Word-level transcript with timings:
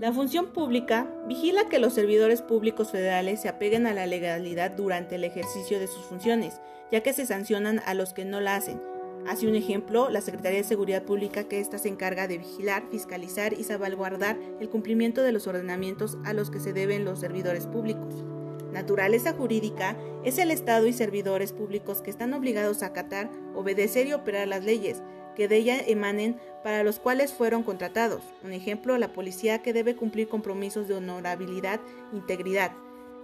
La 0.00 0.12
función 0.12 0.46
pública 0.52 1.08
vigila 1.26 1.68
que 1.68 1.80
los 1.80 1.92
servidores 1.92 2.40
públicos 2.40 2.92
federales 2.92 3.40
se 3.40 3.48
apeguen 3.48 3.84
a 3.84 3.92
la 3.92 4.06
legalidad 4.06 4.70
durante 4.70 5.16
el 5.16 5.24
ejercicio 5.24 5.80
de 5.80 5.88
sus 5.88 6.04
funciones, 6.04 6.60
ya 6.92 7.02
que 7.02 7.12
se 7.12 7.26
sancionan 7.26 7.80
a 7.84 7.94
los 7.94 8.12
que 8.12 8.24
no 8.24 8.40
la 8.40 8.54
hacen. 8.54 8.80
Hace 9.26 9.48
un 9.48 9.56
ejemplo, 9.56 10.08
la 10.08 10.20
Secretaría 10.20 10.58
de 10.58 10.64
Seguridad 10.64 11.02
Pública 11.02 11.48
que 11.48 11.58
ésta 11.58 11.78
se 11.78 11.88
encarga 11.88 12.28
de 12.28 12.38
vigilar, 12.38 12.84
fiscalizar 12.92 13.54
y 13.54 13.64
salvaguardar 13.64 14.38
el 14.60 14.68
cumplimiento 14.68 15.22
de 15.22 15.32
los 15.32 15.48
ordenamientos 15.48 16.16
a 16.24 16.32
los 16.32 16.48
que 16.52 16.60
se 16.60 16.72
deben 16.72 17.04
los 17.04 17.18
servidores 17.18 17.66
públicos. 17.66 18.24
Naturaleza 18.72 19.32
jurídica 19.32 19.96
es 20.24 20.38
el 20.38 20.50
Estado 20.50 20.86
y 20.86 20.92
servidores 20.92 21.52
públicos 21.52 22.02
que 22.02 22.10
están 22.10 22.34
obligados 22.34 22.82
a 22.82 22.86
acatar, 22.86 23.30
obedecer 23.54 24.06
y 24.06 24.12
operar 24.12 24.46
las 24.48 24.64
leyes, 24.64 25.02
que 25.34 25.48
de 25.48 25.56
ella 25.56 25.80
emanen 25.86 26.36
para 26.62 26.82
los 26.82 26.98
cuales 26.98 27.32
fueron 27.32 27.62
contratados. 27.62 28.22
Un 28.44 28.52
ejemplo, 28.52 28.98
la 28.98 29.12
policía 29.12 29.62
que 29.62 29.72
debe 29.72 29.96
cumplir 29.96 30.28
compromisos 30.28 30.88
de 30.88 30.94
honorabilidad 30.94 31.80
e 32.12 32.16
integridad. 32.16 32.72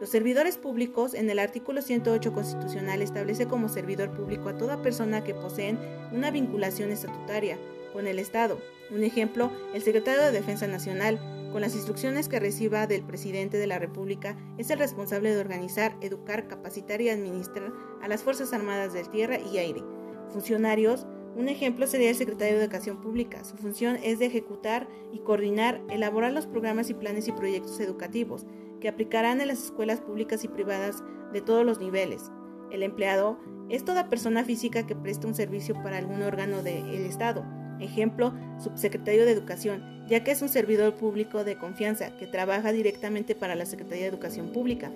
Los 0.01 0.11
servidores 0.11 0.57
públicos, 0.57 1.15
en 1.15 1.31
el 1.31 1.39
artículo 1.39 1.83
108 1.83 2.33
constitucional, 2.33 3.01
establece 3.03 3.47
como 3.47 3.69
servidor 3.69 4.11
público 4.11 4.49
a 4.49 4.57
toda 4.57 4.83
persona 4.83 5.25
que 5.25 5.35
poseen 5.35 5.79
una 6.13 6.31
vinculación 6.31 6.91
estatutaria 6.91 7.59
con 7.93 8.07
el 8.07 8.19
Estado. 8.19 8.59
Un 8.91 9.05
ejemplo, 9.05 9.51
el 9.73 9.83
secretario 9.83 10.23
de 10.23 10.33
Defensa 10.33 10.67
Nacional, 10.67 11.21
con 11.55 11.61
las 11.61 11.77
instrucciones 11.77 12.29
que 12.29 12.41
reciba 12.41 12.89
del 12.89 13.05
presidente 13.05 13.59
de 13.59 13.69
la 13.69 13.79
República, 13.79 14.37
es 14.59 14.71
el 14.71 14.81
responsable 14.81 15.33
de 15.33 15.41
organizar, 15.41 15.97
educar, 16.01 16.49
capacitar 16.49 17.01
y 17.01 17.11
administrar 17.11 17.73
a 18.03 18.09
las 18.09 18.25
Fuerzas 18.25 18.53
Armadas 18.53 18.93
del 18.93 19.09
Tierra 19.09 19.39
y 19.39 19.59
Aire. 19.59 19.85
Funcionarios, 20.31 21.07
un 21.37 21.49
ejemplo 21.49 21.87
sería 21.87 22.11
el 22.11 22.17
secretario 22.17 22.57
de 22.59 22.65
Educación 22.65 23.01
Pública. 23.01 23.45
Su 23.45 23.57
función 23.57 24.01
es 24.03 24.19
de 24.19 24.27
ejecutar 24.27 24.89
y 25.13 25.21
coordinar, 25.21 25.81
elaborar 25.91 26.33
los 26.33 26.49
programas 26.49 26.91
y 26.91 26.95
planes 26.95 27.29
y 27.29 27.33
proyectos 27.33 27.79
educativos 27.79 28.47
que 28.81 28.89
aplicarán 28.89 29.41
en 29.41 29.47
las 29.47 29.63
escuelas 29.63 30.01
públicas 30.01 30.43
y 30.43 30.49
privadas 30.49 31.05
de 31.33 31.41
todos 31.41 31.65
los 31.65 31.79
niveles. 31.79 32.33
El 32.73 32.83
empleado 32.83 33.39
es 33.69 33.85
toda 33.85 34.11
persona 34.11 34.43
física 34.43 34.89
que 34.89 34.97
presta 34.97 35.29
un 35.29 35.37
servicio 35.37 35.81
para 35.85 35.99
algún 35.99 36.21
órgano 36.23 36.65
del 36.65 37.07
Estado. 37.07 37.45
Ejemplo, 37.81 38.33
subsecretario 38.59 39.25
de 39.25 39.33
Educación, 39.33 40.07
ya 40.09 40.23
que 40.23 40.31
es 40.31 40.43
un 40.43 40.49
servidor 40.49 40.95
público 40.95 41.45
de 41.45 41.57
confianza 41.57 42.17
que 42.17 42.27
trabaja 42.27 42.73
directamente 42.73 43.35
para 43.35 43.55
la 43.55 43.67
Secretaría 43.67 44.05
de 44.05 44.11
Educación 44.11 44.53
Pública. 44.53 44.91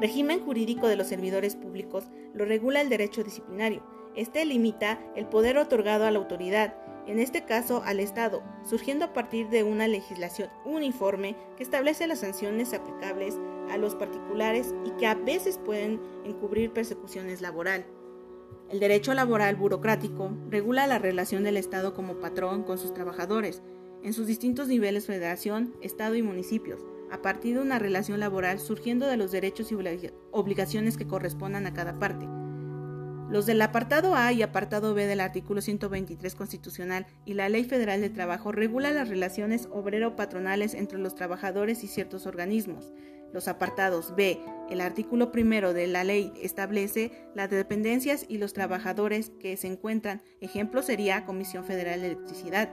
Régimen 0.00 0.40
jurídico 0.40 0.88
de 0.88 0.96
los 0.96 1.08
servidores 1.08 1.56
públicos 1.56 2.04
lo 2.34 2.44
regula 2.44 2.80
el 2.80 2.88
derecho 2.88 3.24
disciplinario 3.24 3.82
este 4.18 4.44
limita 4.44 4.98
el 5.14 5.26
poder 5.26 5.58
otorgado 5.58 6.04
a 6.04 6.10
la 6.10 6.18
autoridad, 6.18 6.74
en 7.06 7.20
este 7.20 7.44
caso 7.44 7.82
al 7.84 8.00
Estado, 8.00 8.42
surgiendo 8.64 9.04
a 9.04 9.12
partir 9.12 9.48
de 9.48 9.62
una 9.62 9.86
legislación 9.86 10.50
uniforme 10.64 11.36
que 11.56 11.62
establece 11.62 12.08
las 12.08 12.18
sanciones 12.18 12.74
aplicables 12.74 13.36
a 13.70 13.76
los 13.76 13.94
particulares 13.94 14.74
y 14.84 14.90
que 14.98 15.06
a 15.06 15.14
veces 15.14 15.58
pueden 15.58 16.00
encubrir 16.24 16.72
persecuciones 16.72 17.40
laboral. 17.40 17.86
El 18.70 18.80
derecho 18.80 19.14
laboral 19.14 19.56
burocrático 19.56 20.30
regula 20.50 20.86
la 20.86 20.98
relación 20.98 21.42
del 21.42 21.56
Estado 21.56 21.94
como 21.94 22.20
patrón 22.20 22.64
con 22.64 22.78
sus 22.78 22.92
trabajadores, 22.92 23.62
en 24.02 24.12
sus 24.12 24.26
distintos 24.26 24.68
niveles 24.68 25.06
federación, 25.06 25.74
Estado 25.80 26.14
y 26.16 26.22
municipios, 26.22 26.86
a 27.10 27.22
partir 27.22 27.54
de 27.54 27.62
una 27.62 27.78
relación 27.78 28.20
laboral 28.20 28.58
surgiendo 28.60 29.06
de 29.06 29.16
los 29.16 29.32
derechos 29.32 29.72
y 29.72 29.76
obligaciones 30.30 30.96
que 30.96 31.06
correspondan 31.06 31.66
a 31.66 31.72
cada 31.72 31.98
parte. 31.98 32.26
Los 33.30 33.44
del 33.44 33.60
apartado 33.60 34.14
A 34.14 34.32
y 34.32 34.42
apartado 34.42 34.94
B 34.94 35.06
del 35.06 35.20
artículo 35.20 35.60
123 35.60 36.34
constitucional 36.34 37.06
y 37.26 37.34
la 37.34 37.50
Ley 37.50 37.64
Federal 37.64 38.00
de 38.00 38.08
Trabajo 38.08 38.52
regula 38.52 38.90
las 38.90 39.10
relaciones 39.10 39.68
obrero-patronales 39.70 40.72
entre 40.72 40.98
los 40.98 41.14
trabajadores 41.14 41.84
y 41.84 41.88
ciertos 41.88 42.26
organismos. 42.26 42.90
Los 43.32 43.48
apartados 43.48 44.14
B, 44.16 44.40
el 44.70 44.80
artículo 44.80 45.32
primero 45.32 45.72
de 45.72 45.86
la 45.86 46.04
ley 46.04 46.32
establece 46.42 47.12
las 47.34 47.50
dependencias 47.50 48.24
y 48.28 48.38
los 48.38 48.52
trabajadores 48.52 49.30
que 49.40 49.56
se 49.56 49.66
encuentran. 49.66 50.22
Ejemplo 50.40 50.82
sería 50.82 51.24
Comisión 51.24 51.64
Federal 51.64 52.00
de 52.00 52.08
Electricidad. 52.08 52.70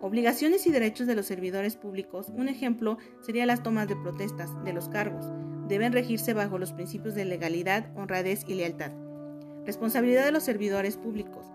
Obligaciones 0.00 0.66
y 0.66 0.70
derechos 0.70 1.06
de 1.06 1.14
los 1.14 1.26
servidores 1.26 1.76
públicos. 1.76 2.28
Un 2.28 2.48
ejemplo 2.48 2.98
sería 3.20 3.46
las 3.46 3.62
tomas 3.62 3.88
de 3.88 3.96
protestas 3.96 4.50
de 4.64 4.72
los 4.72 4.88
cargos. 4.88 5.26
Deben 5.68 5.92
regirse 5.92 6.34
bajo 6.34 6.58
los 6.58 6.72
principios 6.72 7.14
de 7.14 7.24
legalidad, 7.24 7.90
honradez 7.96 8.44
y 8.46 8.54
lealtad. 8.54 8.92
Responsabilidad 9.64 10.24
de 10.24 10.32
los 10.32 10.42
servidores 10.42 10.96
públicos. 10.96 11.46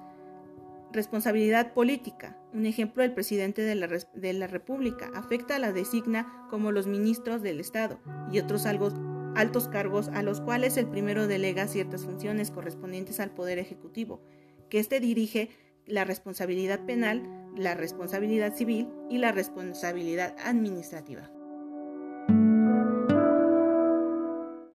Responsabilidad 0.91 1.73
política. 1.73 2.37
Un 2.51 2.65
ejemplo 2.65 3.03
del 3.03 3.13
presidente 3.13 3.61
de 3.61 3.75
la, 3.75 3.87
de 3.87 4.33
la, 4.33 4.47
República 4.47 5.11
afecta 5.13 5.55
a 5.55 5.59
la 5.59 5.71
designa 5.71 6.47
como 6.49 6.71
los 6.71 6.87
ministros 6.87 7.43
del 7.43 7.59
Estado 7.59 7.99
y 8.31 8.39
otros 8.39 8.65
altos 8.65 9.67
cargos 9.67 10.07
a 10.09 10.23
los 10.23 10.41
cuales 10.41 10.77
el 10.77 10.87
primero 10.87 11.27
delega 11.27 11.67
ciertas 11.67 12.05
funciones 12.05 12.49
correspondientes 12.49 13.19
al 13.19 13.29
Poder 13.29 13.59
Ejecutivo, 13.59 14.23
que 14.69 14.79
éste 14.79 14.99
dirige 14.99 15.49
la 15.85 16.05
responsabilidad 16.05 16.85
penal, 16.85 17.23
la 17.55 17.75
responsabilidad 17.75 18.55
civil 18.55 18.89
y 19.09 19.19
la 19.19 19.31
responsabilidad 19.31 20.35
administrativa. 20.43 21.29